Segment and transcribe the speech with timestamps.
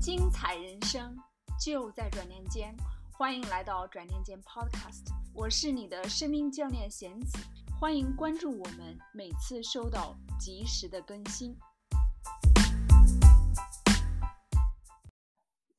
[0.00, 1.14] 精彩人生
[1.62, 2.74] 就在转念间，
[3.12, 5.04] 欢迎来到转念间 Podcast，
[5.34, 7.36] 我是你的生命教练贤子，
[7.78, 11.54] 欢迎关注我们，每次收到及时的更新。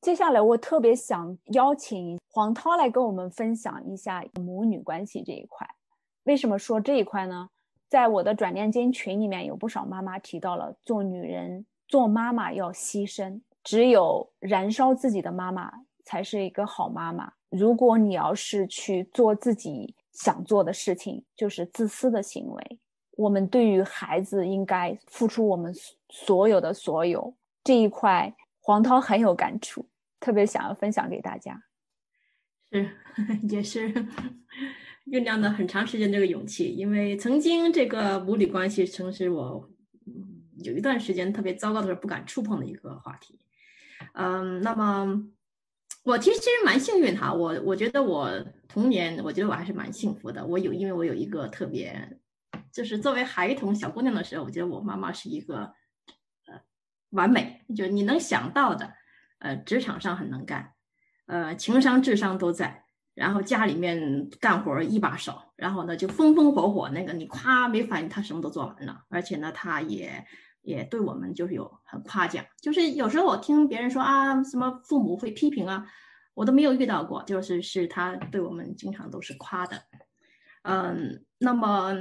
[0.00, 5.68] 接下来，我特别想邀请黄涛来跟我们分享一下母女关系这一块。
[6.22, 7.50] 为什么说这一块呢？
[7.88, 13.40] 在我的转念间群里面，有不少妈妈提到了做女人、做妈妈要牺牲。
[13.62, 15.72] 只有燃烧自己的妈妈
[16.04, 17.32] 才是一个好妈妈。
[17.50, 22.78] 如果你要是去做自己想做的事情，就是自私的行为。
[23.12, 25.72] 我们对于孩子应该付出我们
[26.08, 27.34] 所有的所有。
[27.62, 29.86] 这一块，黄涛很有感触，
[30.18, 31.62] 特别想要分享给大家。
[32.72, 32.90] 是，
[33.50, 33.92] 也是
[35.06, 39.68] 酝酿了很长时间这个勇气，因为曾经这个母女关系曾是我
[40.64, 43.38] 有一段时间特别糟糕的时候不敢触碰的一个话题。
[44.14, 45.24] 嗯，那么
[46.04, 48.30] 我其实其实蛮幸运哈，我我觉得我
[48.68, 50.44] 童年，我觉得我还是蛮幸福的。
[50.44, 52.18] 我有，因为我有一个特别，
[52.70, 55.72] 就是作为孩童小姑娘的时候，我觉得我妈妈是一个
[56.46, 56.60] 呃
[57.10, 58.92] 完美，就你能想到的，
[59.38, 60.72] 呃，职场上很能干，
[61.26, 70.26] 呃，情商智商都在，然后家里面干活一把手，然后呢就风风火火，那个你夸没反应，她什么都做完了，而且呢，她也。
[70.62, 75.84] 也对我们就是有很夸奖，就是有时候我听别人说啊，什么父母会批评啊，
[76.34, 79.82] 我都没有遇到过，就是是他对我们经常都是夸的。
[80.62, 81.92] 嗯，那么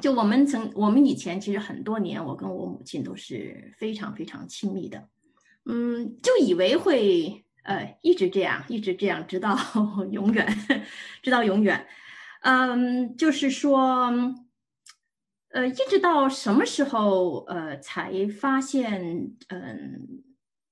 [0.00, 5.08] 就我们曾我们以前其实很多年，我跟我母亲都是非常非常亲密的，
[5.66, 9.54] 嗯，就以为会呃一直这样，一直这样，直到
[10.10, 10.46] 永远，
[11.22, 11.86] 直到永远。
[12.40, 14.34] 嗯，就是说。
[15.52, 20.22] 呃，一直到什么时候，呃，才发现，嗯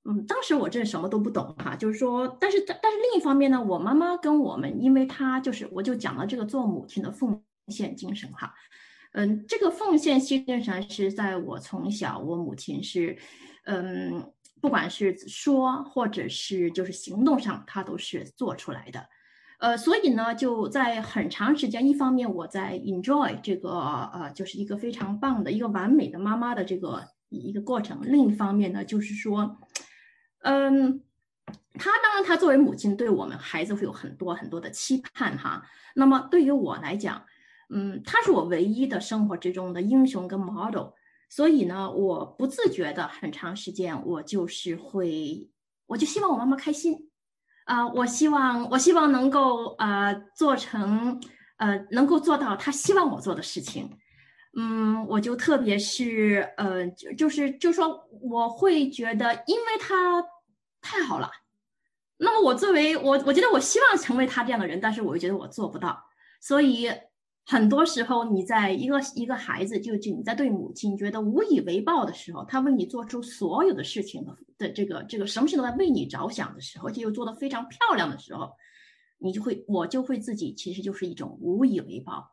[0.05, 8.55] 嗯，当时我真什么都不懂哈，就是说，但是但是另一方面呢，我妈妈跟我们，因为她就是，我就讲了这个做母亲的奉献精神哈，
[9.15, 13.19] 嗯，这个奉献精神是在我从小，我母亲是，
[13.65, 19.09] 嗯，不管是说或者是就是行动上，她都是做出来的。
[19.59, 23.71] 呃，所以呢，就在很长时间，一方面我在 enjoy 这个
[24.13, 29.59] 呃，就是一个非常棒的一个完美的妈妈的这个一个过程；另一方面呢，就是说，
[30.43, 31.03] 嗯，
[31.75, 35.65] 她当然她作为母亲对我们孩子会有很多很多的期盼哈。
[35.97, 37.25] 那么对于我来讲，
[37.71, 40.91] 嗯，她是我唯一的生活之中的英雄跟 model，
[41.29, 45.51] 所以呢，我不自觉的很长时间我就是会，
[45.87, 47.11] 我就希望我妈妈开心。
[47.69, 51.21] 啊，我希望，我希望能够呃做成，
[51.59, 53.91] 呃能够做到他希望我做的事情。
[54.59, 60.25] 嗯，我就特别是呃，就就是就说我会觉得，因为他
[60.81, 61.31] 太好了。
[62.17, 66.03] 那么我作为我，我觉得我希望成为他这样的人，但是我又觉得我做不到，
[66.41, 66.91] 所以。
[67.51, 78.51] 很多时候，你在一个一个孩子，就就你在对母亲觉得无以为报的时候，他为你做出所有的事情的的这个这个什么事都在为你着想的时候，而且又做得非常漂亮的时候，
[79.17, 82.31] 你就会我就会自己其实就是一种无以为报，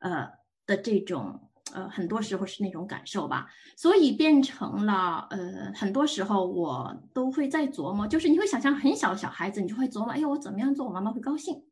[0.00, 0.28] 呃
[0.66, 1.40] 的这种
[1.72, 11.62] 呃很多时候是那种感受吧，所以变成了呃很多时候我都会在琢磨，就是你会想象很小的小孩子，你就会琢磨，哎呀我怎么样做我妈妈会高兴。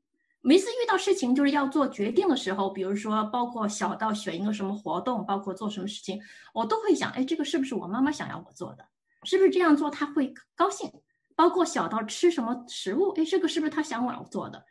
[0.46, 6.22] 每次遇到事情就是要做决定的时候，比如说包括小到选一个什么活动，包括做什么事情，
[6.54, 8.86] 我都会想，哎，这个是不是我妈妈想要我做的？
[9.24, 10.88] 是不是这样做她会高兴？
[11.34, 14.64] 包括小到吃什么食物，哎，这个是不是她想我要做的？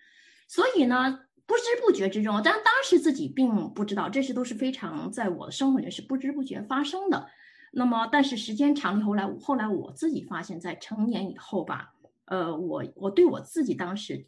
[0.47, 7.27] 所以呢，不知不觉之中，但当时自己并不知道，这些都是非常在我的生活里是不知不觉发生的。
[7.73, 11.91] 那么，但是时间长了以，后来后来我自己发现，在成年以后吧，
[12.27, 14.25] 呃，我我对我自己当时。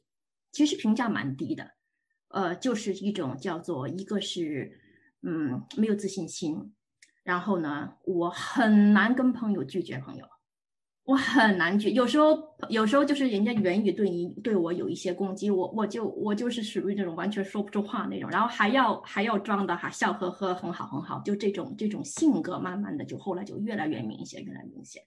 [0.58, 1.70] 其实评价蛮低的，
[2.30, 4.80] 呃，就是一种叫做一个是，
[5.22, 6.74] 嗯，没有自信心，
[7.22, 10.26] 然后呢，我很难跟朋友拒绝朋友，
[11.04, 25.04] 我很难拒，有时候有时候就是人家言语对你对我有一些攻击，我我就我就是属于那种完全说不出话那种，然后还要还要装的哈笑呵呵很好很好，就这种这种性格，慢慢的就后来就越来越明显，越来越明显，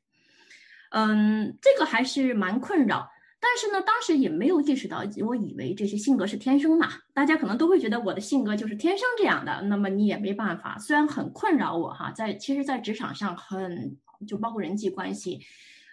[0.93, 3.11] 嗯，这个还是蛮困扰。
[3.43, 6.91] 但是呢，当时也没有意识到，我以为这些性格是天生嘛。
[7.15, 10.79] 大家可能都会觉得我的性格就是天生这样的，那么你也没办法。
[10.79, 13.97] 虽然很困扰我哈，在其实，在职场上很
[14.29, 15.41] 就包括人际关系，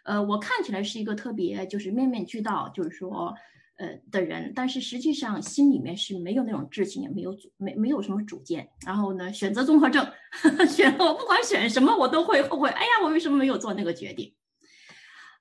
[0.04, 3.34] 呃，我看起来是一个特别就是面面俱到，就是说
[3.78, 8.68] 呃的人，但是实际上心里面是没有那种志气，也没有主没没有什么主见。
[8.86, 10.06] 然后呢，选择综合症，
[10.68, 12.70] 选我不管选什么我都会后悔。
[12.70, 14.34] 哎呀，我为什么没有做那个决定？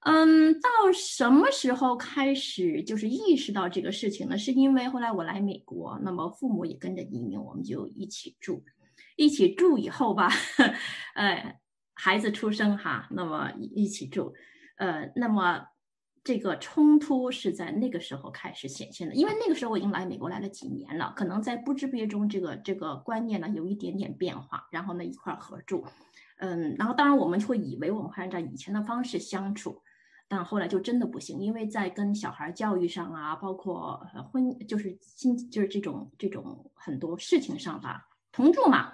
[0.09, 4.39] 嗯，到什么时候开始就是意识到这个事情呢？
[4.39, 8.63] 是因为后来我来美国，那么父母也跟着移民，我们就一起住，
[9.17, 10.31] 一起住以后吧，
[11.17, 11.59] 呃，
[11.95, 14.33] 孩子出生哈，那么一起住，
[14.79, 15.67] 呃，那么
[16.23, 25.85] 这个冲突是在那个时候开始显现的，因为那个时候我已经来美国来了几年了，可能在不知不觉中，这个这个观念呢有一点点变化，然后呢一块合住，
[26.39, 29.83] 嗯，然后当然我们会以为我们会按照以前的方式相处。
[30.29, 38.93] 但后来就真的不行，因为在跟小孩教育上啊，包括婚就是亲就是这种这种很多事情上吧，同住嘛，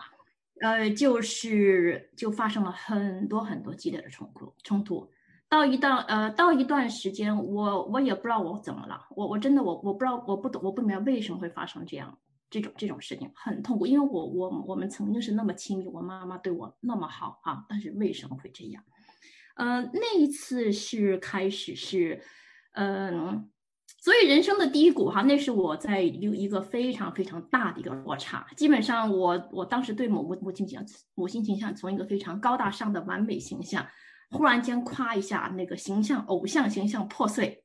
[0.60, 5.10] 呃，就是就发生了很多很多激烈的冲突冲突。
[5.48, 12.18] 到一段呃到一段时间，我我也不知道我怎么了，我我真的我我不知道我不懂我不明白为什么会发生这样
[12.48, 18.82] 这种这种事情，很痛苦，因为我我我们曾经是那么亲密，我妈妈对我那么好啊，但是为什么会这样？
[19.56, 22.22] 嗯，那一次是开始是，
[22.74, 23.48] 嗯，
[24.00, 28.46] 所以人生的低谷哈，那是我在有一个非常非常大的一个落差。
[28.56, 33.86] 基本上，我我当时对母母母亲形象，母亲形象从一个非常高大上的完美形象，
[34.30, 37.64] 忽然间夸一下那个形象，偶像形象破碎，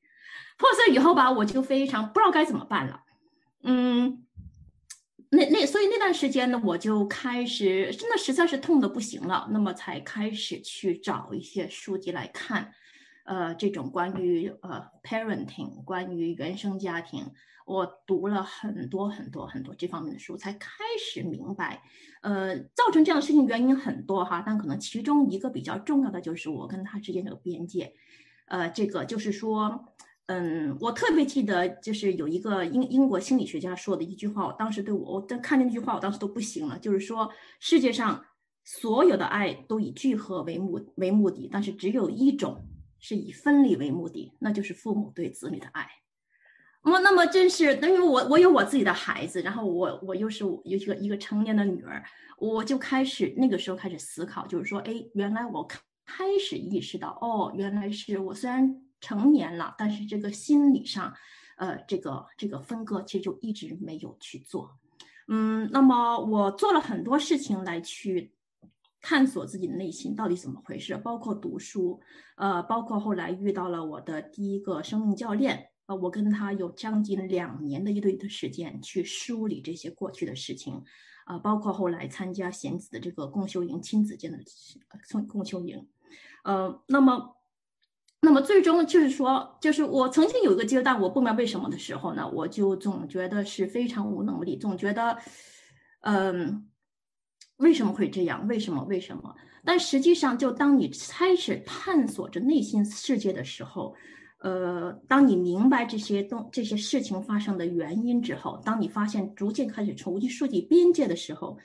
[0.57, 3.01] 破碎以后吧，我就非常不知道该怎么办了，
[3.63, 4.26] 嗯。
[5.29, 12.73] 那那所以那段时间呢，我就开始真的实在是痛的不行了，那么才开始去找一些书籍来看，
[13.25, 17.25] 呃，这种关于呃 parenting，关于原生家庭，
[17.65, 21.83] 我读了很多很多很多这方面的书，才开始明白，
[22.21, 27.93] 呃，造成这样的事情原因很多哈，但可能其中一个比较重要的就是我跟他之间的边界，
[28.45, 29.85] 呃，这个就是说。
[30.27, 36.77] 嗯，我特别记得，就是有一个英英国心理学家说的一句话，我当时对我，我看见那句话，我当时都不行了。
[36.79, 37.31] 就是说，
[37.61, 38.25] 世界上
[38.65, 42.67] 所有的爱都以聚合为目为目的，但是只有一种
[42.99, 45.87] 是以分离为目的，那就是父母对子女的爱。
[46.83, 52.03] 那么，那么真是，因为我我有我自己的孩子，然后我我又是有一个一个成年的女儿，
[52.37, 58.83] 我就开始那个时候开始思考，就是说，哎，原来我开始意识到，哦，原来是我虽然。
[58.99, 61.13] 成年了，但是这个心理上，
[61.57, 64.77] 呃，这个这个分割其实就一直没有去做。
[65.27, 68.33] 嗯，那么我做了很多事情来去
[69.01, 71.99] 探索自己的内心到底怎么回事，包括读书，
[72.37, 80.81] 呃，包括后来遇到了我的第一个生命教练，呃，我跟他有将近两年的一对的时间去梳理这些过去的事情，
[81.25, 84.39] 啊，包括后来参加贤子的这个共修营，亲子间的
[85.11, 85.87] 共共修营，
[86.43, 87.36] 呃，那么。
[88.27, 95.17] 那么最终就是说，就是我曾经有一个阶段，我不明白为什么的时候呢，我就总觉得是非常无能力，总觉得，
[96.01, 96.67] 嗯，
[97.55, 98.45] 为什么会这样？
[98.45, 98.83] 为什么？
[98.83, 99.33] 为什么？
[99.63, 103.95] 但实际上，就当你开始探索着内心世界的时候，
[104.41, 111.57] 呃，当你明白这些东这些事情发生的原因之后，当你发现逐渐开始重新树立边界的时候，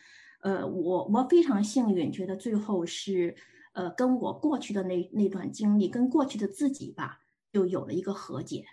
[0.42, 3.34] 呃，我我非常幸运，觉得最后是。
[3.72, 7.20] 呃，跟我过去的那那段经历，跟过去的自己吧，
[7.52, 8.66] 就有了一个和解。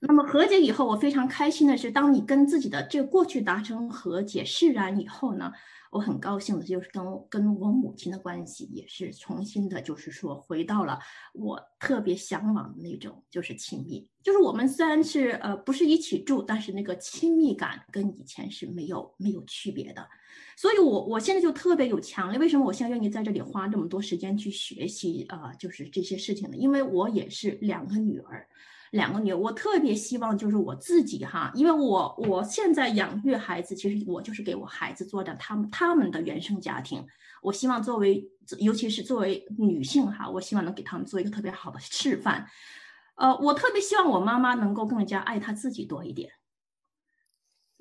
[0.00, 5.52] 那么和解以后，我非常开心的是，当你跟自己的这个过去达成和解释然以后呢，
[5.90, 10.98] 我很高兴的就是跟跟我母亲的关系也是重新的，就是说回到了
[11.34, 14.08] 我特别向往的那种，就是亲密。
[14.22, 20.08] 就是我们虽然是呃不是一起住，但是那个亲密感跟以前是没有没有区别的。
[20.56, 22.38] 所以，我我现在就特别有强烈。
[22.38, 25.52] 为什么我现在愿意在这里花这么多时间去学习啊？
[25.58, 26.56] 就是这些事情呢？
[26.56, 28.46] 因为我也是两个女儿，
[28.90, 37.06] 两个女儿，我特别希望就是我自己哈，因为我我现在养育孩子，其实我就是给我孩子做的他们他们的原生家庭。
[37.42, 38.28] 我希望作为，
[38.58, 42.46] 尤其是作为女性哈，我希望能给他们做一个特别好的示范。
[43.14, 46.30] 呃，我特别希望我妈妈能够更加爱她自己多一点。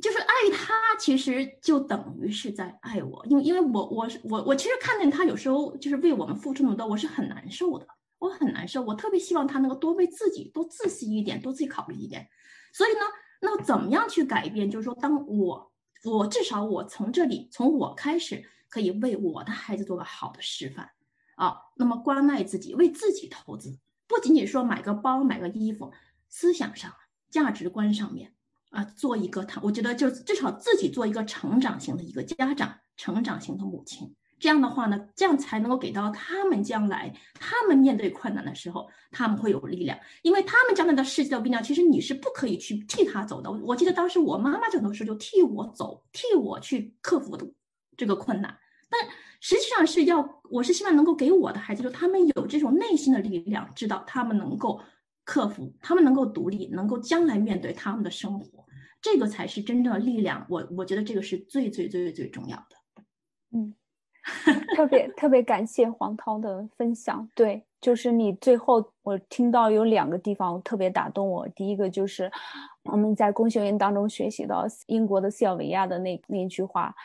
[0.01, 7.85] 就是爱他，其实就等于是在爱我，因为因为我我我我其实看见他有时候就是为我们付出那么多，我是很难受的，
[8.19, 8.83] 我很难受。
[8.83, 12.29] 我特别希望他能够多为自己多自私一点，多自己考虑一点。
[12.73, 12.99] 所以呢，
[13.41, 14.69] 那怎么样去改变？
[14.69, 15.71] 就是说，当我
[16.03, 20.91] 我至少我从这里从我开始，可以为我的孩子做个好的示范
[21.35, 21.57] 啊。
[21.75, 25.91] 那么关爱自己，为自己投资，不仅仅说买个包、买个衣服，
[26.27, 26.93] 思想上、
[27.31, 28.33] 价值观上面。
[28.71, 34.15] 啊，做一个他，我觉得就至少自己做一个成长型的一个家长，成长型的母亲。
[34.39, 40.00] 这样的话呢，这样才能够给到他们将来，他们面对困难的时候，他们会有力量。
[40.22, 43.51] 因为他们将来的世界的力量，其实你是不可以去替他走的。
[43.51, 47.38] 我记得当时我妈妈很多时候就替我走，替我去克服
[47.98, 48.58] 这个困难。
[48.89, 49.00] 但
[49.41, 54.81] 实际上是要，我是希望能够给我的孩子，就他们有这种内心的力量，知道他们能够
[55.24, 58.65] 克服，他们能够独立，能够将来面对他们的生活，
[59.01, 60.46] 这个才是真正的力量。
[60.50, 63.03] 我我觉得这个是最最最最重要的。
[63.51, 63.74] 嗯，
[64.75, 67.27] 特别特别感谢黄涛的分享。
[67.36, 72.31] 对，就是你最后我听到有两个地方特别打动我，第一个就是
[72.83, 76.95] 我们在公学院当中学习到英国的西尔维亚的那那句话：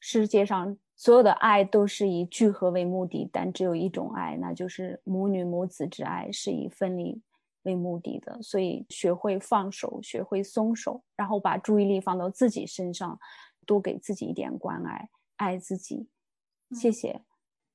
[0.00, 0.76] 世界上。
[0.96, 7.20] 所有的爱都是以聚合为目的，但只有一种爱，那就是母女母子之爱，是以分离
[7.64, 8.40] 为目的的。
[8.40, 13.18] 所以，学会放手，学会松手，然后把注意力放到自己身上，
[13.66, 16.06] 多给自己一点关爱，爱自己。
[16.72, 17.22] 谢谢。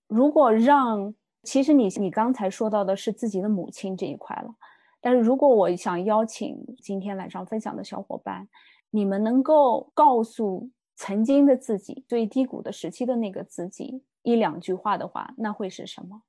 [0.07, 4.55] 如果让，其实你你刚才说到的是自己的母亲这一块了，
[5.01, 8.47] 但是如果我想邀请今天晚上分享的小伙伴，
[8.89, 10.69] 你们能够告诉。
[11.01, 16.23] 曾经的自己最低谷的时期的那个自己一两句话的话，那会是什么？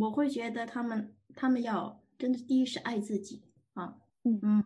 [0.00, 4.64] 我会觉得他们他们要真的第一是爱自己啊，嗯嗯，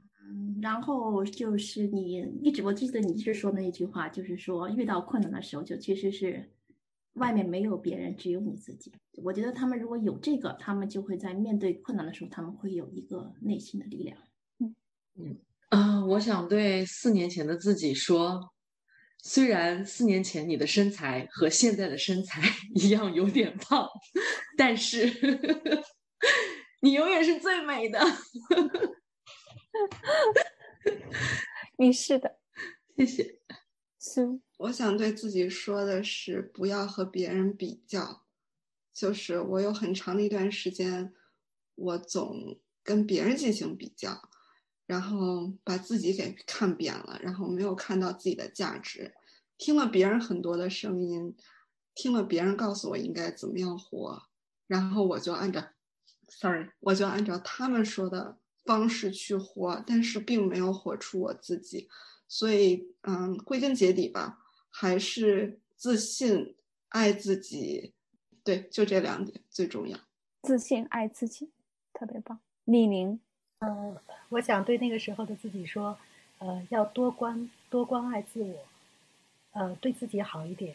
[0.62, 6.50] 然后就是你一直我记得你一直说那一句话，就是说遇到困难的时候就其实是
[7.14, 8.92] 外面没有别人，只有你自己。
[9.12, 14.16] 我觉得他们如果有这个，他们就会在面对困难的时候，他们会有一个内心的力量。
[14.58, 14.74] 嗯
[15.16, 15.38] 嗯
[15.68, 18.52] 啊，我想对四年前的自己说。
[19.24, 22.42] 虽然四年前你的身材和现在的身材
[22.74, 23.88] 一样有点胖，
[24.58, 25.06] 但是
[26.82, 28.00] 你永远是最美的。
[31.78, 32.36] 你是的，
[32.96, 33.38] 谢谢。
[33.96, 38.22] 苏，我想对自己说的是，不要和别人比较。
[38.92, 41.12] 就是我有很长的一段时间，
[41.74, 44.28] 我总跟别人进行比较。
[44.84, 49.14] 然后把自己给看扁了，然后没有看到自己的价值，
[49.56, 51.34] 听了别人很多的声音，
[51.94, 54.22] 听了别人告诉我应该怎么样活，
[54.66, 55.64] 然后我就按照
[56.28, 61.88] ，sorry，我就按照他们说的方式去活，但是并没有活出我自己，
[62.28, 64.40] 所以，嗯，归根结底吧，
[64.72, 66.56] 还是自信、
[66.88, 67.92] 爱自己，
[68.42, 69.96] 对，就这两点最重要。
[70.42, 71.52] 自信、爱自己，
[71.92, 72.40] 特别棒。
[72.64, 73.20] 李宁。
[73.60, 73.96] 嗯，
[74.30, 75.96] 我想对那个时候的自己说，
[76.38, 78.64] 呃，要多关多关爱自我，
[79.52, 80.74] 呃，对自己好一点。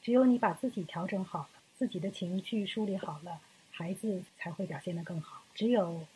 [0.00, 3.40] 只有你把自己调整好了，自己的情绪梳理好了，
[3.72, 5.42] 孩子才会表现得更好。
[5.54, 6.06] 只有，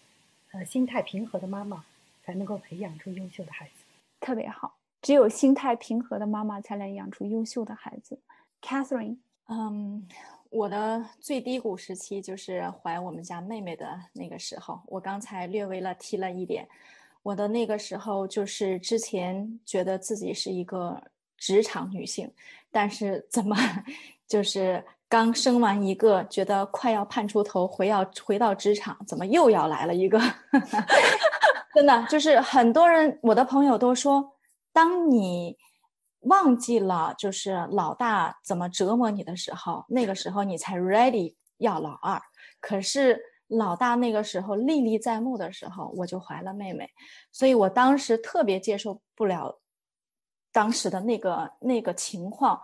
[0.53, 1.85] 呃，心态平和的妈妈，
[2.23, 3.85] 才能够培养出优秀的孩子。
[4.21, 8.19] 特别好，只有心态平和的妈妈，才能养出优秀的孩子。
[8.63, 9.19] Catherine，
[9.49, 10.09] 嗯。
[10.49, 14.79] 我的最低谷时期就是怀我们家妹妹的那个时候。
[14.87, 16.69] 我刚才略微了提了一点，
[17.23, 21.03] 我的那个时候就是之前觉得自己是一个
[21.39, 22.31] 职场女性，
[22.71, 23.57] 但是怎么
[24.29, 30.21] 就是刚生完一个，觉得快要盼出头，回要回到职场，怎么又要来了一个？
[31.75, 34.37] 真的就是很多人，我的朋友都说，
[34.73, 35.57] 当你。
[36.27, 42.23] 忘记了，就是老大怎么折磨你的时候，那个时候你才 ready 要老二。
[42.61, 46.89] 可是老大那个时候历历在目的时候，我就怀了妹妹，
[47.33, 49.59] 所以我当时特别接受不了
[50.53, 52.63] 当时的那个那个情况。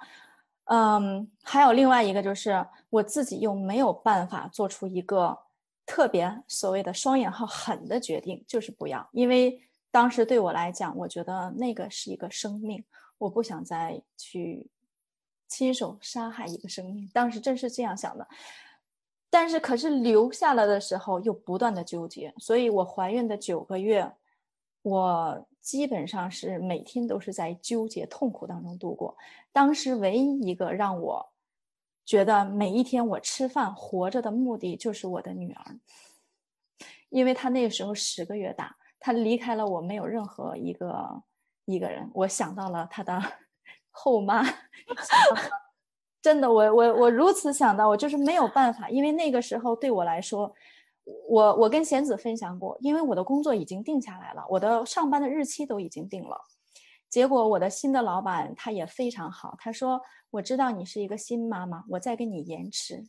[0.66, 5.36] 嗯，还有另外一个就是我自己又没有办法做出一个
[5.84, 9.60] 特别所谓的双引号狠的决定，就是不要，因为
[9.98, 12.84] 当时对我来讲，我觉得那个是一个生命。
[13.18, 14.70] 我不想再去
[15.48, 18.28] 亲手杀害一个生命，当时真是这样想的。
[19.28, 24.08] 但是，可是留下来的时候又不断的纠结，所以我怀孕的九个月，
[24.82, 29.16] 我基本上是每天都是在纠结痛苦当中度过。
[29.50, 31.32] 当时唯一一个让我
[32.04, 35.76] 觉得每一天我吃饭活着的目的，就是我的女儿，
[37.08, 41.22] 因为她那个时候十个月大，她离开了我，没有任何一个。
[41.70, 43.20] 一个人，我想到了他的
[43.92, 44.42] 后妈
[46.22, 50.50] 真的，我我我如此想到，我就是没有办法，因为那个时候对我来说，
[51.28, 56.40] 我我跟贤子分享过，因为我的工作已经定下来了，我的上班的日期都已经定了，
[57.10, 60.00] 结果我的新的老板他也非常好，他说
[60.30, 63.04] 我知道你是一个新妈妈，我再给你延迟。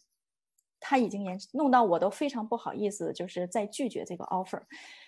[0.79, 4.61] 他已经严弄到我都非常不好意思，就是在拒绝这个 offer，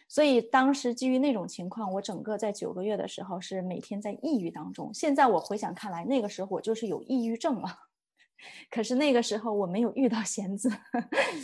[0.08, 4.94] 所以当时基于那种情况，我整个在九个月的时候是每天在抑郁当中。
[4.94, 7.70] 现在我回想看来，那个时候我就是有抑郁症了，
[8.70, 10.70] 可是那个时候我没有遇到贤子，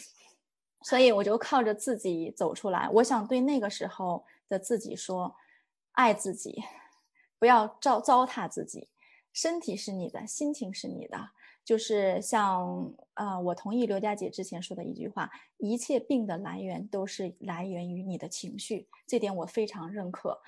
[0.83, 2.89] 所以我就靠着自己走出来。
[2.93, 5.35] 我想对那个时候的自己说：
[5.93, 6.63] 爱自己，
[7.39, 8.89] 不要糟糟蹋自己，
[9.31, 11.29] 身体是你的，心情是你的。
[11.67, 20.39] 就是像呃，我同意刘佳姐之前说的一句话：一切病的来源都是来源于你的情绪，这点我非常认可。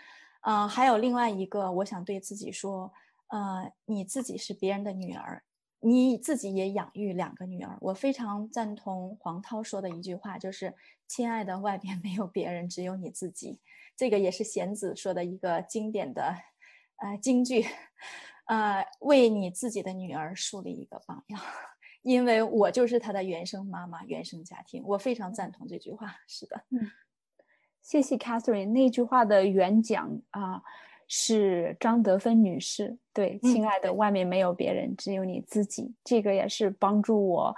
[0.43, 2.93] 呃，还有另外一个，我想对自己说，
[3.27, 5.43] 呃，你自己是别人的女儿，
[5.81, 7.77] 你自己也养育两个女儿。
[7.81, 10.73] 我非常赞同黄涛说的一句话，就是
[11.05, 13.59] “亲爱的，外边没有别人，只有你自己”。
[13.97, 16.33] 这个也是贤子说的一个经典的
[16.95, 17.65] 呃金句。
[18.49, 21.39] 呃，为你自己的女儿树立一个榜样，
[22.01, 26.15] 因为我就是她的原生妈妈、原生家庭，我非常赞同这句话。
[26.25, 26.89] 是的，嗯，
[27.83, 28.71] 谢谢 Catherine。
[28.71, 30.63] 那句话的原讲啊，
[31.07, 32.97] 是张德芬女士。
[33.13, 35.93] 对，亲爱的，外面没有别人，只有你自己。
[36.03, 37.55] 这个也是帮助我，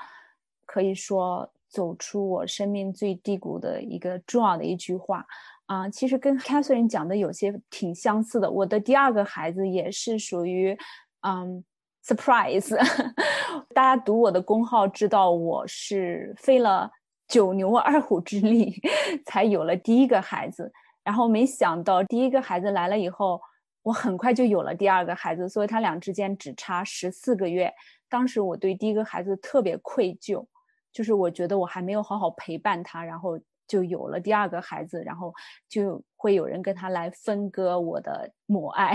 [0.65, 5.25] 可以说走出我生命最低谷的一个重要的一句话。
[5.71, 8.51] 啊，其实跟 Catherine 讲的有些挺相似的。
[8.51, 10.77] 我的第二个孩子也是属于，
[11.21, 11.63] 嗯
[12.05, 12.75] ，surprise。
[13.73, 16.91] 大家读我的公号知道我是费了
[17.25, 18.81] 九牛二虎之力
[19.25, 20.69] 才有了第一个孩子，
[21.05, 23.39] 然后没想到第一个孩子来了以后，
[23.81, 27.73] 我很快就有了第二个孩子，所以他俩之间只差十四个月。
[28.09, 30.45] 当时我对第一个孩子特别愧疚，
[30.91, 33.39] 就是我觉得我还没有好好陪伴他，然后。
[33.71, 35.33] 就有了第二个孩子，然后
[35.69, 38.93] 就会有人跟他来分割我的母爱。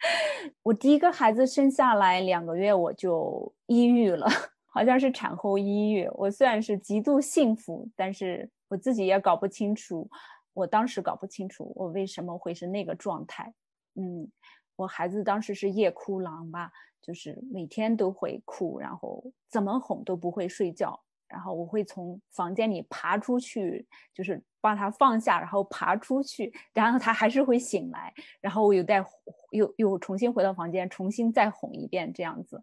[0.62, 4.26] 我第一个孩子生下来两个月，我就抑郁了，
[4.68, 6.06] 好像是产后抑郁。
[6.12, 10.06] 我虽然是极度幸福，但是我自己也搞不清楚，
[10.52, 13.54] 我当时搞不清楚我为什么会是那个状态。
[13.94, 14.30] 嗯，
[14.76, 21.00] 我孩子当时是夜哭狼吧，就是每天都会哭，然后怎么哄都不会睡觉。
[21.32, 29.04] 然后我会从房间里爬出去，就是把他放下，然后爬出去，然后他还是会醒来，然后我又再
[29.50, 32.62] 又又重新回到房间，重新再哄一遍这样子。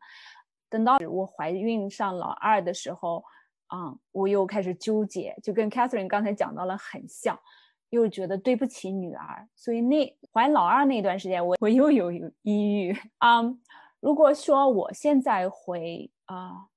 [0.70, 3.24] 等到我怀孕上老二的时候，
[3.68, 7.38] 啊，我又开始纠结，就跟 Catherine 刚才讲到了很像，
[7.90, 12.12] 又觉得对不起女儿，所以那怀老二那段时间，我我又有
[12.44, 13.42] 抑郁 啊。
[14.00, 16.68] 如果说我现在回啊。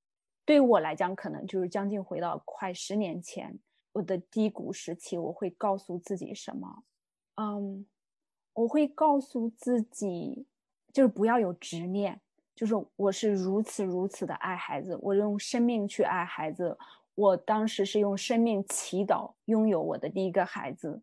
[0.44, 3.56] 对于我来讲，可能就是将近回到快十年前
[3.92, 5.16] 我的低谷时期。
[5.16, 6.82] 我会告诉自己什么？
[7.36, 7.86] 嗯，
[8.52, 10.44] 我会告诉自己，
[10.92, 12.20] 就是不要有执念，
[12.56, 16.76] 就是我是如此如此的爱孩子，我用生命去爱孩子。
[17.14, 21.00] 我当时是用生命祈祷拥有我的第一个孩子，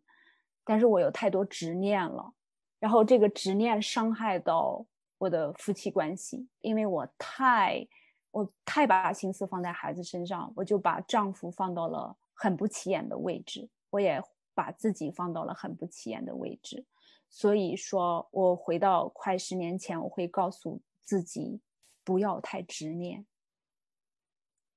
[0.64, 2.34] 但是我有太多执念了，
[2.78, 4.84] 然后这个执念伤害到
[5.16, 7.88] 我的夫妻关系，因为我太。
[8.30, 14.22] 我太把心思放在孩子身上，我就把丈夫放到了很不起眼的位置，我也
[14.54, 16.86] 把自己放到了很不起眼的位置。
[17.28, 21.60] 所以说，我回到快十年前，我会告诉自己
[22.04, 23.26] 不要太执念，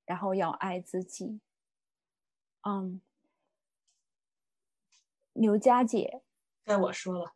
[0.04, 1.40] 然后要爱自己。
[2.62, 3.00] 嗯，
[5.32, 6.22] 刘佳姐，
[6.64, 7.34] 该我说了。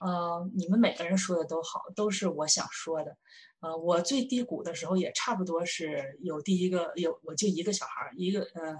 [0.00, 3.16] 呃，你们每个人说的都好，都是我想说的。
[3.60, 8.74] 呃，我最低谷的时候也差不多是有第一个有，我就一个小孩儿，一个呃，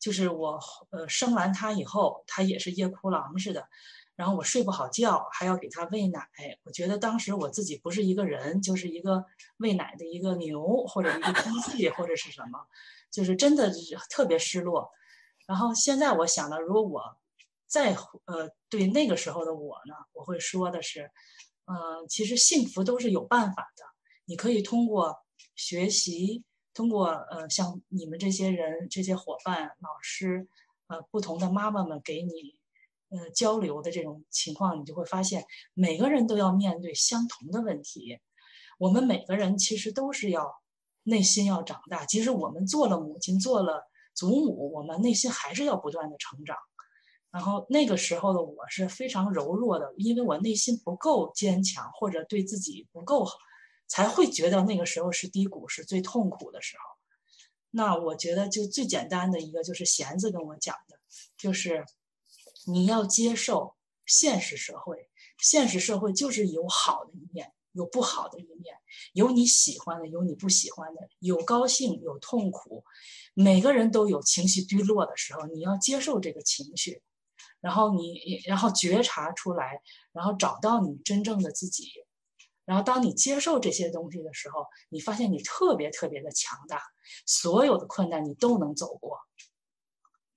[0.00, 0.58] 就是我
[0.90, 3.68] 呃生完他以后，他也是夜哭狼似的，
[4.16, 6.28] 然后我睡不好觉，还要给他喂奶。
[6.64, 9.24] 我觉得当时我自己不是一个人，就是一个
[9.58, 12.58] 喂奶的一个牛或者一个机器或者是什么，
[13.12, 13.72] 就是真的
[14.10, 14.90] 特别失落。
[15.46, 17.16] 然后现在我想到，如果我
[17.72, 17.94] 再
[18.26, 21.10] 呃对那个时候的我呢，我会说的是，
[21.64, 23.82] 呃，其实幸福都是有办法的。
[24.26, 25.16] 你可以通过
[25.56, 30.46] 学习，通过呃，像你们这些人、这些伙伴、老师，
[30.88, 32.58] 呃，不同的妈妈们给你
[33.08, 38.20] 呃交流的这种情况，你就会发现，每个人都要面对相同的问题。
[38.78, 40.56] 我们每个人其实都是要
[41.04, 42.04] 内心要长大。
[42.04, 43.82] 即使我们做了母亲、做了
[44.14, 46.58] 祖母，我们内心还是要不断的成长。
[47.32, 53.36] 然后那个时候的我是非常柔弱的，因为我内心不够坚强，或者对自己不够好。
[53.88, 56.82] 才会觉得那个时候是低谷，是最痛苦的时候。
[57.70, 60.98] 那我觉得就最简单的一个就是弦子跟我讲的，
[61.36, 61.84] 就是
[62.66, 63.74] 你要接受
[64.06, 68.74] 现实社会，现实社会就是有好的一面，有不好的一面，
[69.12, 72.84] 有你喜欢的，有你不喜欢的，有高兴，有痛苦，
[73.34, 77.02] 每个人都有情绪低落的时候，你要接受这个情绪，
[77.62, 79.80] 然后你然后觉察出来，
[80.12, 81.88] 然后找到你真正的自己。
[82.64, 86.80] 然后，当你接受这些东西的时候，你发现你特别特别的强大，
[87.26, 89.18] 所有的困难你都能走过。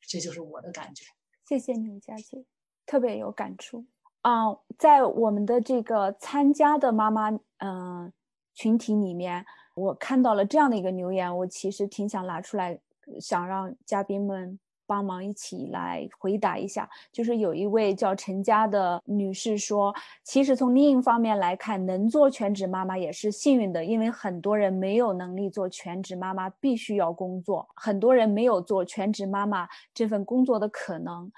[0.01, 1.05] 这就是我的感觉。
[1.47, 2.43] 谢谢你，佳姐，
[2.85, 3.85] 特别有感触。
[4.21, 4.45] 啊，
[4.77, 8.11] 在我们的这个参加的妈妈嗯
[8.55, 12.81] 群体里面，我看到了这样的一个留言，我其实挺想拿出来，
[13.21, 16.89] 想让嘉宾们帮忙一起来回答一下。
[17.11, 19.93] 就是有一位叫陈佳的女士说，
[20.23, 31.31] 其实从另一方面来看，能做全职妈妈也是幸运的，因为很多人没有能力做全职妈妈，必须要工作，很多人没有做全职妈妈这份工作的可能。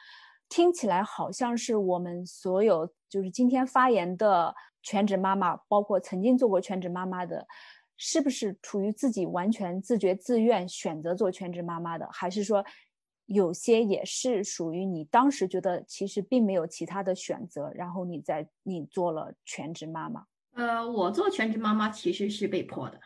[0.49, 7.45] 听起来好像是我们所有就是今天发言的全职妈妈，包括曾经做过全职妈妈的，
[7.97, 12.63] 是不是处于自己完全自觉自愿选择做全职妈妈的，还是说
[13.27, 20.25] 有些也是属于你当时觉得其实并没有其他的选择，然后你在你做了全职妈妈？
[20.53, 22.99] 呃，我做全职妈妈其实是被迫的，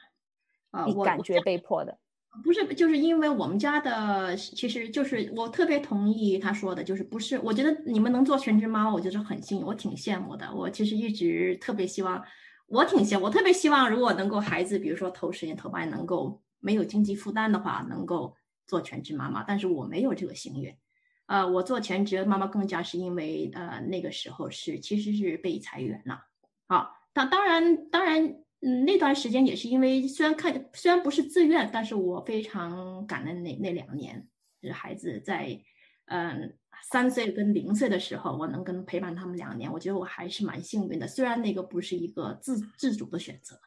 [0.70, 1.98] 啊，你我感觉被迫的？
[2.46, 10.50] 不是，就是因为我们家的，其实就是我特别同意他说的，就是不是，我觉得你们能做全职妈妈，我觉得很幸运，我挺羡慕的。
[10.56, 12.24] 我其实一直特别希望，
[12.68, 18.34] 我挺羡，我特别希望，如果能够孩子，比如说头十年、头八年能够没有经济负担的话，能够
[18.68, 20.78] 做全职妈妈，但是我没有这个心愿。
[21.26, 26.26] 呃，我做全职妈妈更加是因为，呃，那个时候是其实是被裁员了。
[26.68, 28.44] 好，当当然当然。
[28.64, 34.24] 嗯，那段时间也是因为虽然看虽然不是自愿，但是我非常感恩那那两年，
[34.62, 35.60] 就是孩子在
[36.06, 41.08] 嗯三岁跟零岁的时候，我能跟陪伴他们两年，我觉得我还是蛮幸运的。
[41.08, 43.60] 虽然那个不是一个自自主的选择，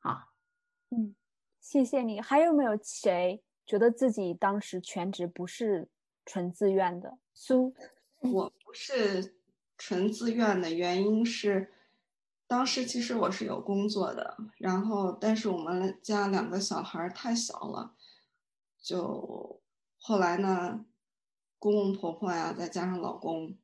[0.00, 0.26] 啊，
[0.90, 1.14] 嗯，
[1.62, 2.20] 谢谢你。
[2.20, 5.88] 还有没有谁觉得自己当时全职不是
[6.24, 7.18] 纯自愿的？
[7.32, 7.74] 苏，
[8.20, 9.34] 我不是
[9.78, 11.72] 纯自愿的原因是。
[12.48, 17.96] 当时其实我是有工作的，然后但是我们家两个小孩太小了，
[18.78, 19.62] 就
[19.98, 20.84] 后来呢，
[21.58, 23.56] 公公婆婆呀，再加上老公，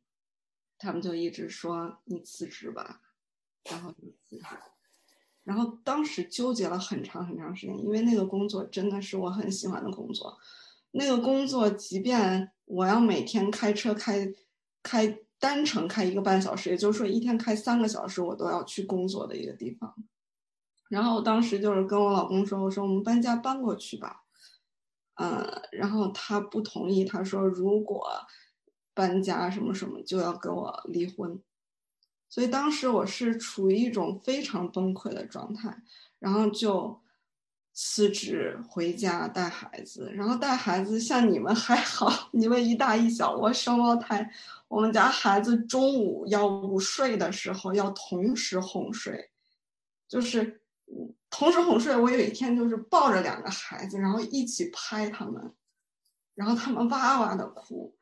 [0.78, 3.02] 他们就一直说你辞职吧，
[3.64, 4.46] 然后就辞职，
[5.48, 10.38] 然后当时纠结了很长很长时间，因为那个工作真的是我很喜欢的工作，
[10.90, 14.32] 那个工作即便我要每天开车开
[14.82, 15.18] 开。
[15.40, 19.94] 单程开一个半小时，也就是说一天开三个小时，我都要去工作的一个地方。
[20.88, 24.24] 然后当时就是跟我老公说：“我说我们搬家搬过去吧。”
[25.14, 28.04] 嗯，然后他不同意，他说如果
[28.92, 31.40] 搬家什么什么就要跟我离婚。
[32.28, 35.74] 所以当时我是处于一种非常崩溃的状态，
[36.18, 37.00] 然后就
[37.72, 40.12] 辞职回家带孩子。
[40.12, 44.30] 然后带孩子像你们还好，你们一大一小，我双胞胎。
[44.68, 49.30] 我们家孩子中午要午睡的时候要同时哄睡，
[50.06, 50.60] 就是
[51.30, 51.96] 同时哄睡。
[51.96, 55.54] 我有一天就是抱着两个孩子，然后一起拍他们，
[56.34, 57.94] 然后他们哇哇的哭。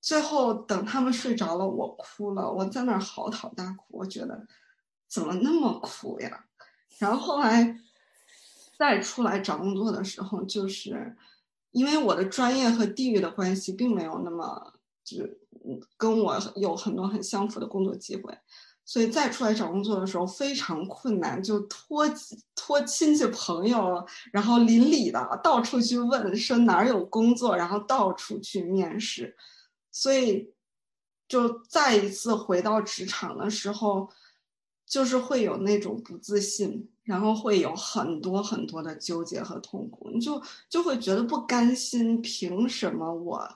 [0.00, 3.84] 最后等他们睡着了，我哭了，我在那儿嚎啕大哭。
[3.98, 4.46] 我觉得
[5.08, 6.44] 怎么那么苦呀？
[6.98, 7.78] 然后后来
[8.78, 11.16] 再出来找工作的时候，就是
[11.72, 15.24] 因为我的专业和地域的关系，并没有那么就。
[15.98, 18.36] 跟我有很多很相符的工作机会，
[18.82, 22.04] 所以再出来找工作的时候非常困难，就托
[22.54, 29.36] 托亲戚朋友，然后邻里的到处去问，说哪儿有工作，然后到处去面试，
[29.90, 30.52] 所以
[31.28, 34.10] 就再一次回到职场的时候，
[34.86, 43.48] 就是会有那种不自信，然后会有很多很多的纠结和痛苦，你就就会觉得不甘心，凭什么我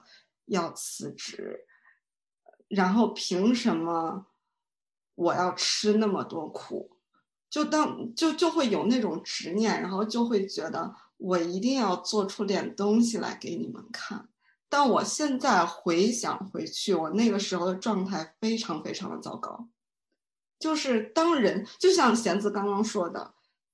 [0.45, 1.65] 要辞职？
[2.67, 4.25] 然后凭什么
[5.15, 6.91] 我要吃那么多苦？
[7.49, 14.27] 就当就就会有那种执念，然后就会觉得我一定要做出点东西来给你们看。
[14.69, 19.69] 但我现在回想回去，我那个时候的状态非常非常的糟糕。
[20.59, 23.33] 就是当人就像贤子刚刚说的，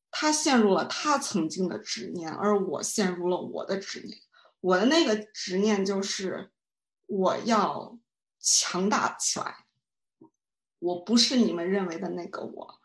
[0.09, 4.17] 他陷入了他曾经的执念，而我陷入了我的执念。
[4.59, 6.51] 我的那个执念就是
[7.07, 7.97] 我要。
[8.43, 9.67] 强大起来，
[10.79, 12.79] 我不是你们认为的那个我，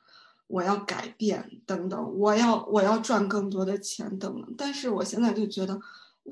[0.48, 4.54] 我要改变等等，我要我要赚更多的钱等等。
[4.58, 5.80] 但是我现在就觉得，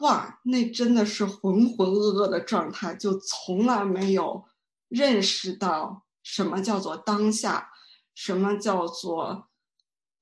[0.01, 4.45] 哇，那真的是浑浑噩噩的状态，就从来没有
[4.89, 7.71] 认识到什么叫做当下，
[8.15, 9.49] 什么叫做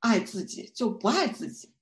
[0.00, 1.72] 爱自己，就不爱自己。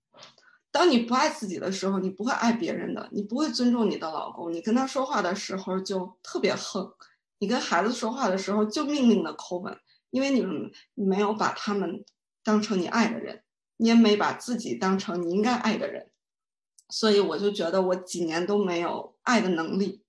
[0.73, 6.93] 当你不爱自己的时候，你不会爱别人的，你不会尊重你的老公，你跟他说话的时候就特别横。
[7.41, 9.77] 你跟孩子说话的时候就命令的口吻，
[10.11, 12.05] 因为你们没有把他们
[12.45, 13.43] 当成你爱的人，
[13.79, 16.10] 你也没把自己当成你应该爱的人，
[16.91, 20.03] 所以我就觉得我几年都没有爱的能力，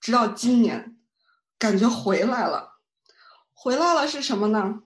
[0.00, 0.96] 直到今年，
[1.58, 2.78] 感觉回来了，
[3.52, 4.82] 回来了是什么呢？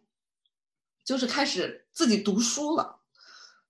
[1.05, 2.99] 就是开始自己读书了，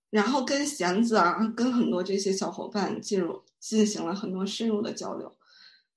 [0.09, 5.37] 然后跟弦子啊，跟很多这些小伙伴进入进行了很多深入的交流，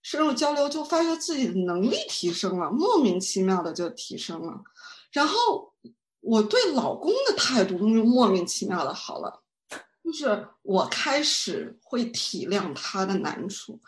[0.03, 4.63] 深入交流就发现自己的能力提升了，莫名其妙的就提升了，
[5.11, 5.75] 然后
[6.21, 9.42] 我对老公的态度就莫名其妙的好了，
[10.03, 13.81] 就是我开始会体谅他的难处，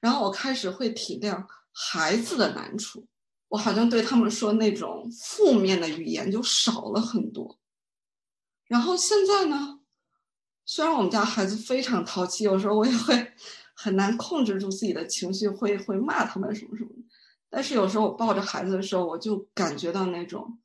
[0.00, 3.06] 然后我开始会体谅孩子的难处，
[3.48, 7.58] 我好像对他们说那种负面的语言就少了很多。
[8.66, 9.80] 然后现在呢，
[10.64, 13.32] 虽然我们家孩子非常淘气，有时候我也会
[13.74, 17.02] 很难控制住自己的情绪，会会骂他们什么什么的。
[17.50, 20.58] 但是有时候我抱着孩子的时候，我就感觉到那种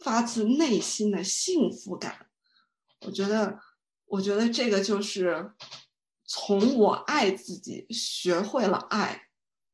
[0.00, 2.26] 发自内心的幸福感。
[3.02, 3.60] 我觉得，
[4.06, 5.52] 我觉得这个就是
[6.24, 9.28] 从我爱自己，学会了爱，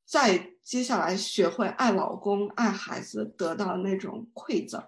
[0.04, 4.82] 再接下来学会爱老公、爱孩子，得到那种馈赠。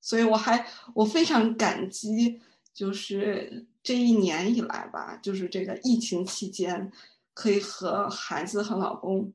[0.00, 2.40] 所以我还我非常感激，
[2.72, 6.92] 就是这一年以来吧，就是这个疫情期间，
[7.34, 9.32] 可以和孩子和老公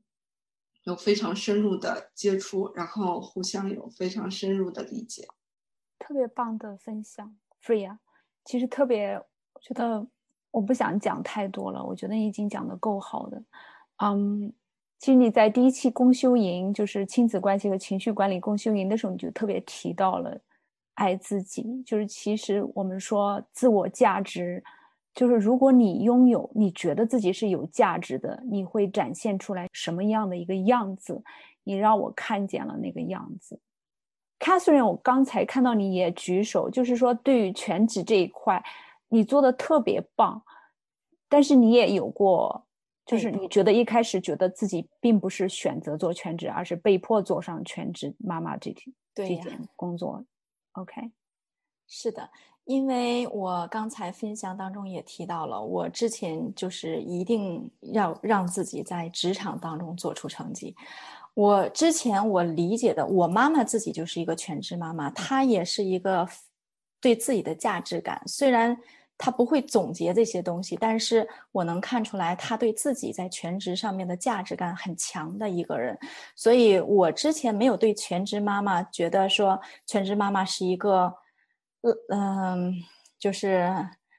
[0.83, 5.27] 有非常深入的接触，然后互相有非常深入的理解。
[5.99, 7.97] 特别棒的分享，Freya。
[8.43, 9.21] 其实特别，
[9.61, 10.05] 觉得
[10.49, 13.41] 我不想讲太多了，我觉得你已经讲的够好的。
[14.03, 14.51] 嗯，
[14.99, 20.39] 其实你在第一期公修营，就是亲子关系和情绪管理公修营的时候，你就特别提到了。
[20.95, 24.61] 爱自己，就是其实我们说自我价值，
[25.15, 31.23] 就是如果你拥有，你觉得自己是有价值的，你会展现出来什么样的一个样子？
[31.63, 33.59] 你让我看见了那个样子。
[34.39, 38.61] Catherine，我刚才看到你也举手，就是说对于全职这一块，
[39.11, 40.41] 你做的特别棒，
[41.27, 42.65] 但是你也有过，
[43.05, 48.73] 就是你觉得一开始觉得自己并不是选择做全职，而是被迫做上全职妈妈这
[49.13, 50.23] 这件工作。
[50.73, 51.11] OK，
[51.87, 52.29] 是的，
[52.63, 60.73] 因为我刚才分享当中也提到了，我之前就是一定要让自己在职场当中做出成绩。
[61.33, 66.25] 我之前我理解的，我妈妈自己就是一个全职妈妈，她也是一个
[67.01, 68.77] 对自己的价值感，虽然。
[69.23, 75.95] 他不会总结这些东西，但是我能看出来，他对自己在全职上面的价值感很强的一个人。
[76.35, 81.13] 所以我之前没有对全职妈妈觉得说全职妈妈是一个，
[82.09, 82.73] 嗯，
[83.19, 83.71] 就是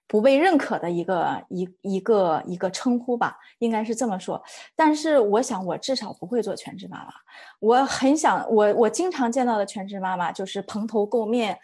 [0.07, 4.41] 不被认可的一个一一个一个称呼吧，应该是这么说。
[4.77, 7.13] 但是我想，我至少不会做全职妈妈。
[7.59, 11.59] 我很想，我我经常见到的全职妈妈就是蓬头垢面。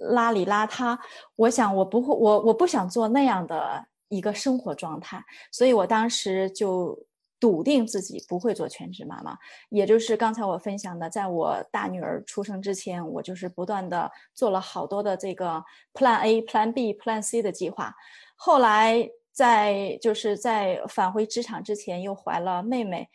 [0.00, 0.98] 邋里邋遢，
[1.36, 6.98] 我想我不会，我我不想做那样的一个生活状态，所以我当时就
[7.38, 9.36] 笃定自己不会做全职妈妈。
[9.68, 17.94] 也就是刚才我分享的，在我大女儿出生之前，我就是不断的做了好多的这个 Plan A、Plan B、Plan C 的计划。
[18.36, 23.08] 后来在就是在返回职场之前，又怀了妹妹。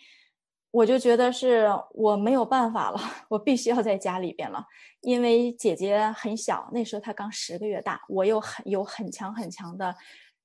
[0.76, 4.66] 我就觉得是我没有办法了， 我必须要在家里边了，
[5.00, 9.96] 因为姐姐很小，那时候她刚十个月大，我又很有很强很强的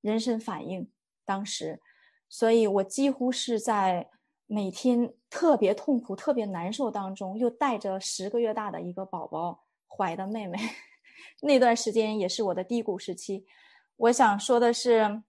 [0.00, 0.88] 人身反应，
[1.24, 1.80] 当时，
[2.28, 4.08] 所以我几乎是在
[4.46, 10.56] 每天特别痛苦、特别难受当中，又带着十个月大的一个宝宝怀的妹妹，
[11.42, 13.46] 那段时间也是我的低谷时期。
[13.96, 15.22] 我想说的是，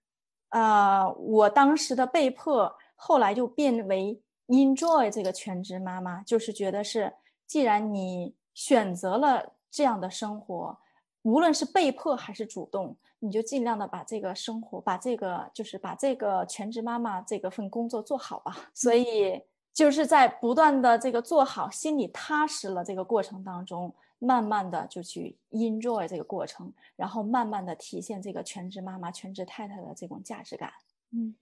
[0.50, 4.22] 呃，我当时的被迫，后来就变为。
[4.48, 7.14] Enjoy 这个全职妈妈，就是觉得是，
[7.46, 10.78] 既然你选择了这样的生活，
[11.22, 18.70] 无论是被迫还是主动，你就尽量的把这个生活，把这个就是把这个全职妈妈这个份工作做好吧。
[18.74, 19.42] 所以
[19.74, 30.74] 就是在不断的这个做好，心里踏实了这个过程当中，慢慢的就去 enjoy 这个过程，然后慢慢的体现这个全职妈妈、全职太太的这种价值感。
[31.12, 31.36] 嗯。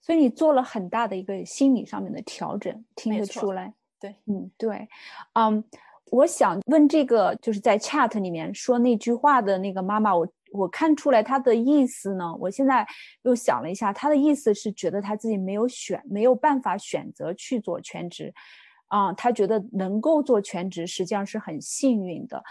[0.00, 3.72] 所以你做了很大的一个心理上面的调整，听得出来。
[4.00, 4.88] 对，嗯，对，
[5.34, 5.62] 嗯，
[6.10, 12.34] 我想问这个，就是在 chat 里面说那句话的那个妈妈，我我看出来她的意思呢。
[12.40, 12.84] 我现在
[13.22, 18.34] 又想了一下，她的意思是觉得她自己没有选，没有办法选择去做全职，
[18.88, 22.42] 啊，她觉得能够做全职实际上是很幸运的。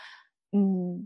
[0.54, 1.06] 嗯，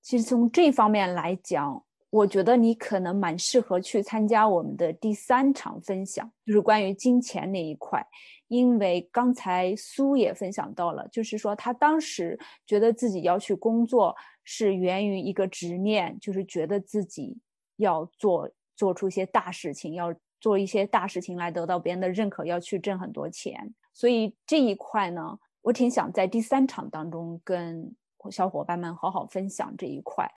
[0.00, 1.84] 其实从这方面来讲。
[2.10, 8.04] 我觉得你可能蛮适合去参加我们的第三场分享，就是关于金钱那一块。
[8.48, 17.38] 因为刚才苏也分享到了，就是说他当时觉得自己要去工作是源于一个执念，就是觉得自己
[17.76, 23.72] 要做做出一些大事情，要做一些大事情来得到别人的认可，要去挣很多钱。
[23.94, 27.94] 所以这一块呢，我挺想在第三场当中跟
[28.32, 30.28] 小伙伴们好好分享这一块。